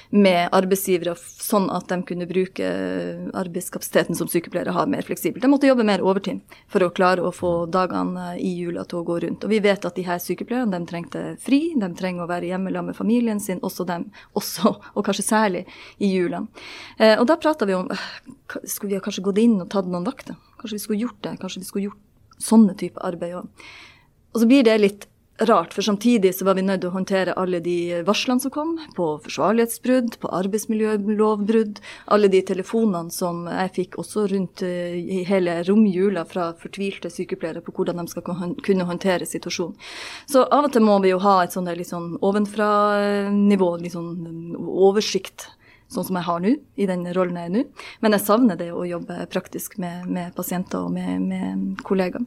[0.10, 5.44] med arbeidsgivere, sånn at de kunne bruke eh, arbeidskapasiteten som sykepleiere har mer fleksibelt.
[5.44, 6.40] De måtte jobbe mer overtid
[6.72, 9.46] for å klare å få dagene eh, i jula til å gå rundt.
[9.46, 12.98] Og vi vet at de her sykepleierne trengte fri, de trenger å være hjemme med
[12.98, 14.08] familien sin, også dem,
[14.40, 15.64] også, og kanskje særlig
[16.02, 16.42] i jula.
[16.98, 17.92] Eh, og da prata vi om
[18.66, 20.40] skulle vi kanskje gått inn og tatt noen vakter?
[20.58, 21.38] Kanskje vi skulle gjort det?
[21.38, 23.70] Kanskje vi skulle gjort sånne type arbeid òg?
[24.34, 27.36] Og så blir det litt rart, for samtidig så var vi nødt til å håndtere
[27.40, 31.80] alle de varslene som kom, på forsvarlighetsbrudd, på arbeidsmiljølovbrudd,
[32.16, 37.76] alle de telefonene som jeg fikk også rundt eh, hele romjula fra fortvilte sykepleiere på
[37.76, 39.78] hvordan de skal kunne håndtere situasjonen.
[40.30, 44.56] Så av og til må vi jo ha et sånt litt sånn ovenfra-nivå, litt sånn
[44.58, 45.50] oversikt
[45.90, 47.64] sånn som jeg har nå, i den rollen jeg er nå.
[48.04, 52.26] Men jeg savner det å jobbe praktisk med, med pasienter og med, med kollegaer.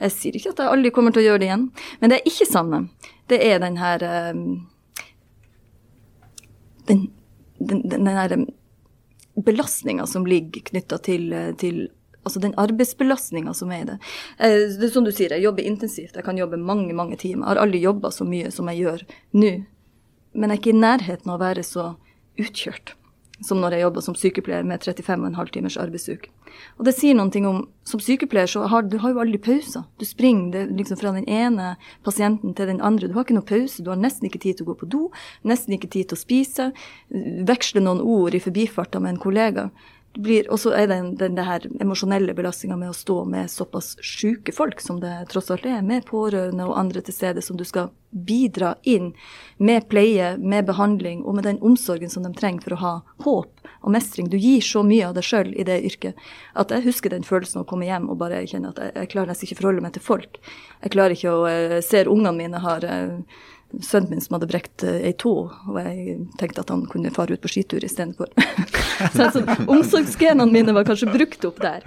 [0.00, 1.68] Jeg sier ikke at jeg aldri kommer til å gjøre det igjen,
[2.00, 2.88] men det jeg ikke savner,
[3.30, 4.32] det er den her eh,
[6.84, 7.06] Den,
[7.56, 8.32] den, den her
[9.40, 11.86] belastninga som ligger knytta til, til
[12.24, 13.94] Altså den arbeidsbelastninga som er i det.
[14.40, 16.14] Eh, det er som du sier, jeg jobber intensivt.
[16.16, 17.42] Jeg kan jobbe mange, mange timer.
[17.44, 19.02] Jeg har aldri jobba så mye som jeg gjør
[19.36, 19.50] nå.
[20.32, 21.84] Men jeg er ikke i nærheten av å være så
[22.40, 22.94] utkjørt
[23.42, 26.30] som når jeg jobba som sykepleier med 35,5 timers arbeidsuke.
[26.78, 29.82] Og det sier noen ting om Som sykepleier så har du har jo aldri pauser.
[30.00, 33.10] Du springer liksom fra den ene pasienten til den andre.
[33.10, 33.82] Du har ikke noe pause.
[33.84, 35.02] Du har nesten ikke tid til å gå på do,
[35.44, 36.70] nesten ikke tid til å spise.
[37.12, 39.66] Veksle noen ord i forbifarta med en kollega.
[40.14, 44.80] Og så er det den, her emosjonelle belastninga med å stå med såpass sjuke folk
[44.80, 48.76] som det tross alt er, med pårørende og andre til stede, som du skal bidra
[48.86, 49.10] inn
[49.58, 52.92] med pleie, med behandling og med den omsorgen som de trenger for å ha
[53.26, 54.28] håp og mestring.
[54.30, 56.20] Du gir så mye av deg sjøl i det yrket
[56.54, 59.10] at jeg husker den følelsen av å komme hjem og bare kjenne at jeg, jeg
[59.16, 60.38] klarer nesten ikke forholde meg til folk.
[60.84, 61.42] Jeg klarer ikke å
[61.82, 63.42] se Ser ungene mine har uh,
[63.82, 67.34] sønnen min som hadde brekt uh, ei tå, og jeg tenkte at han kunne fare
[67.34, 68.30] ut på skitur istedenfor.
[69.16, 71.86] så altså, omsorgsgenene mine var kanskje brukt opp der.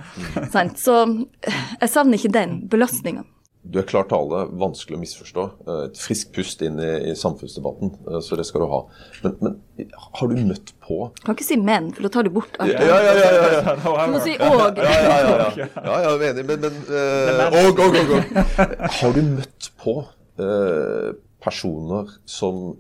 [0.52, 0.80] Sant?
[0.82, 1.00] Så
[1.46, 3.26] jeg savner ikke den belastninga.
[3.68, 5.44] Du er klar tale, vanskelig å misforstå.
[5.68, 8.80] Eh, Et friskt pust inn i, i samfunnsdebatten, eh, så det skal du ha.
[9.26, 12.56] Men, men har du møtt på Kan ikke si men, for da tar du bort
[12.64, 12.72] alt.
[12.72, 13.32] Ja, ja, ja.
[13.36, 13.76] ja, ja.
[13.76, 14.80] Du må si og.
[14.80, 15.70] Ja, ja, ja, ja.
[15.76, 18.78] ja jeg er enig, men, men uh, og, og, og, og.
[19.02, 19.98] Har du møtt på
[20.40, 21.10] eh,
[21.44, 22.78] personer som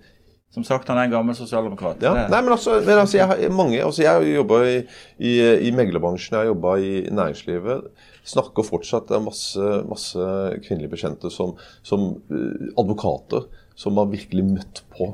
[0.50, 2.02] Som sagt, han er en gammel sosialdemokrat.
[2.02, 4.78] ja, nei, men altså, men altså jeg har mange, altså jeg har jobba i,
[5.20, 5.34] i,
[5.67, 7.84] i meglerbransjen, jeg har jobba i næringslivet.
[8.26, 10.30] Snakker fortsatt, det er masse, masse
[10.65, 11.54] kvinnelige bekjente som,
[11.86, 13.46] som eh, advokater
[13.78, 15.12] som har virkelig møtt på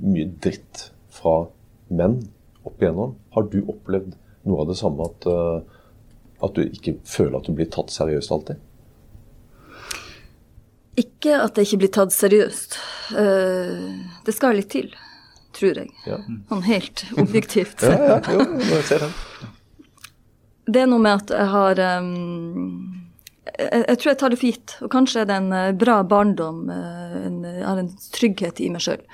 [0.00, 1.42] mye dritt fra
[1.90, 2.22] menn
[2.64, 3.18] opp igjennom.
[3.34, 4.14] Har du opplevd
[4.48, 5.60] noe av det samme, at, eh,
[6.46, 8.62] at du ikke føler at du blir tatt seriøst alltid?
[10.98, 12.78] Ikke at det ikke blir tatt seriøst.
[13.20, 13.84] Eh,
[14.26, 14.90] det skal litt til,
[15.56, 15.92] tror jeg.
[16.08, 16.18] Ja.
[16.50, 17.84] Sånn helt objektivt.
[17.86, 19.16] Ja, ja, jo, jeg ser den.
[20.68, 22.98] Det er noe med at jeg har um,
[23.54, 24.76] jeg, jeg tror jeg tar det for gitt.
[24.84, 26.66] Og kanskje er det en eh, bra barndom.
[26.68, 29.04] En, jeg har en trygghet i meg sjøl.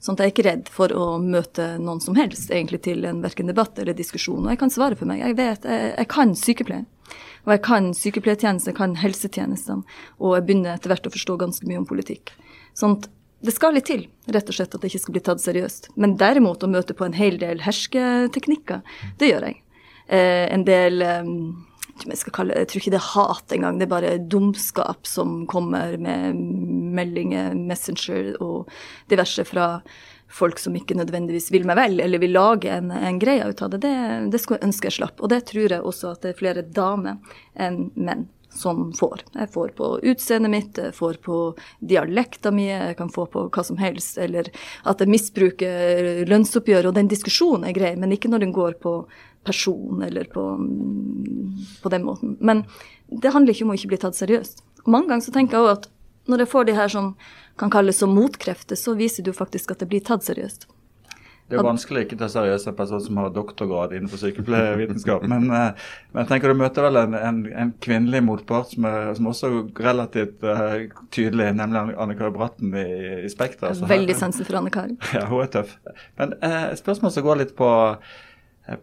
[0.00, 3.20] Sånn at jeg er ikke redd for å møte noen som helst egentlig til en
[3.20, 4.46] verken debatt eller diskusjon.
[4.46, 5.20] Og jeg kan svare for meg.
[5.20, 6.86] Jeg vet, jeg, jeg kan sykepleie.
[7.44, 9.98] Og jeg kan sykepleiertjeneste, jeg kan helsetjenestene.
[10.20, 12.32] Og jeg begynner etter hvert å forstå ganske mye om politikk.
[12.76, 13.10] Sånn at
[13.44, 15.90] det skal litt til, rett og slett, at det ikke skal bli tatt seriøst.
[16.00, 18.82] Men derimot å møte på en hel del hersketeknikker,
[19.20, 19.60] det gjør jeg.
[20.12, 21.30] Eh, en del eh,
[22.06, 25.44] jeg, skal kalle, jeg tror ikke det er hat engang, det er bare dumskap som
[25.50, 26.40] kommer med
[26.96, 28.70] meldinger, Messenger og
[29.12, 29.76] diverse fra
[30.30, 33.72] folk som ikke nødvendigvis vil meg vel, eller vil lage en, en greie ut av
[33.72, 33.82] det.
[33.82, 33.94] det.
[34.30, 35.18] Det skulle jeg ønske jeg slapp.
[35.18, 37.18] Og det tror jeg også at det er flere damer
[37.58, 39.22] enn menn som får.
[39.34, 41.36] Jeg får på utseendet mitt, jeg får på
[41.86, 44.50] dialekta mi, jeg kan få på hva som helst, eller
[44.90, 48.94] at jeg misbruker lønnsoppgjør, og den diskusjonen er grei, men ikke når den går på
[49.44, 50.42] person eller på,
[51.82, 52.36] på den måten.
[52.40, 52.64] Men
[53.08, 54.64] det handler ikke om å ikke bli tatt seriøst.
[54.84, 55.88] Og mange ganger så tenker jeg òg at
[56.30, 57.14] når jeg får de her som
[57.60, 60.68] kan kalles som motkrefter, så viser det jo faktisk at det blir tatt seriøst.
[61.50, 65.24] Det er jo vanskelig ikke å ta seriøst en person som har doktorgrad innenfor sykepleiervitenskap.
[65.26, 69.10] Men, eh, men jeg tenker du møter vel en, en, en kvinnelig motpart som, er,
[69.18, 70.76] som også er relativt uh,
[71.10, 72.86] tydelig, nemlig Anne Kari Bratten i,
[73.26, 73.72] i Spekter.
[73.72, 74.94] Altså, Veldig sansen for Anne Kari.
[75.16, 75.74] Ja, hun er tøff.
[76.22, 77.70] Men uh, spørsmål som går litt på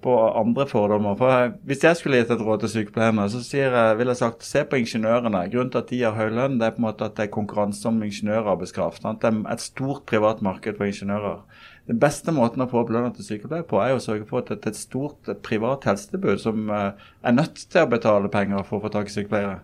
[0.01, 1.15] på andre fordommer.
[1.15, 4.63] For Hvis jeg skulle gitt et råd til sykepleierne, så jeg, vil jeg sagt se
[4.67, 5.45] på ingeniørene.
[5.53, 7.33] Grunnen til at de har høy lønn, det er på en måte at det er
[7.33, 9.01] konkurranse om ingeniørarbeidskraft.
[9.05, 9.21] Sant?
[9.21, 11.39] Det er et stort privat marked for ingeniører.
[11.87, 14.51] Den beste måten å få opp lønna til sykepleier på, er å sørge for at
[14.51, 18.81] det er et stort privat helsetilbud som eh, er nødt til å betale penger for
[18.81, 19.61] å få tak i sykepleiere.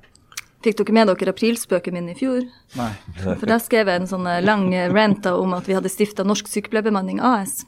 [0.63, 2.45] Fikk dere med dere aprilspøken min i fjor?
[2.79, 2.93] Nei.
[3.25, 6.47] For da skrev jeg en sånn eh, lang rant om at vi hadde stifta Norsk
[6.47, 7.65] Sykepleierbemanning AS.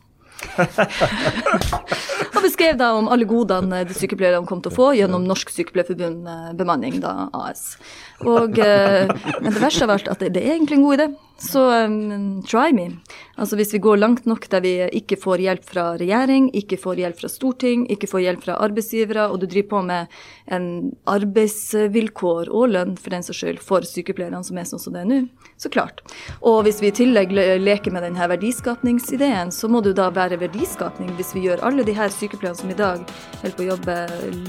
[2.35, 6.27] og beskrev da om alle godene de sykepleierne kom til å få gjennom Norsk Sykepleierforbund
[6.59, 7.75] bemanning, da AS.
[8.23, 11.07] Og, eh, men det verste av alt at det, det er egentlig en god idé.
[11.37, 12.89] Så um, try me.
[13.35, 17.01] Altså Hvis vi går langt nok der vi ikke får hjelp fra regjering, ikke får
[17.01, 20.13] hjelp fra storting, ikke får hjelp fra arbeidsgivere, og du driver på med
[20.55, 20.67] en
[21.11, 25.09] arbeidsvilkår og lønn for den saks skyld for sykepleierne som er sånn som det er
[25.09, 25.17] nå,
[25.59, 26.05] så klart.
[26.39, 30.39] Og hvis vi i tillegg leker med denne verdiskapningsideen, så må det jo da være
[30.39, 33.03] verdiskapning hvis vi gjør alle de her sykepleierne som i dag
[33.41, 33.99] holder på å jobbe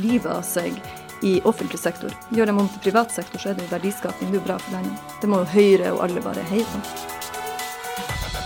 [0.05, 0.79] livet av seg
[1.22, 2.12] i offentlig sektor.
[2.35, 4.33] Gjør dem om til privat sektor, så er det jo verdiskaping.
[4.33, 5.18] Det er bra for landet.
[5.22, 6.85] Det må jo Høyre og alle bare heie på.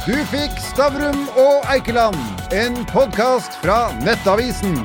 [0.06, 2.16] Du fikk Stavrum og Eikeland,
[2.56, 4.78] en podkast fra Nettavisen.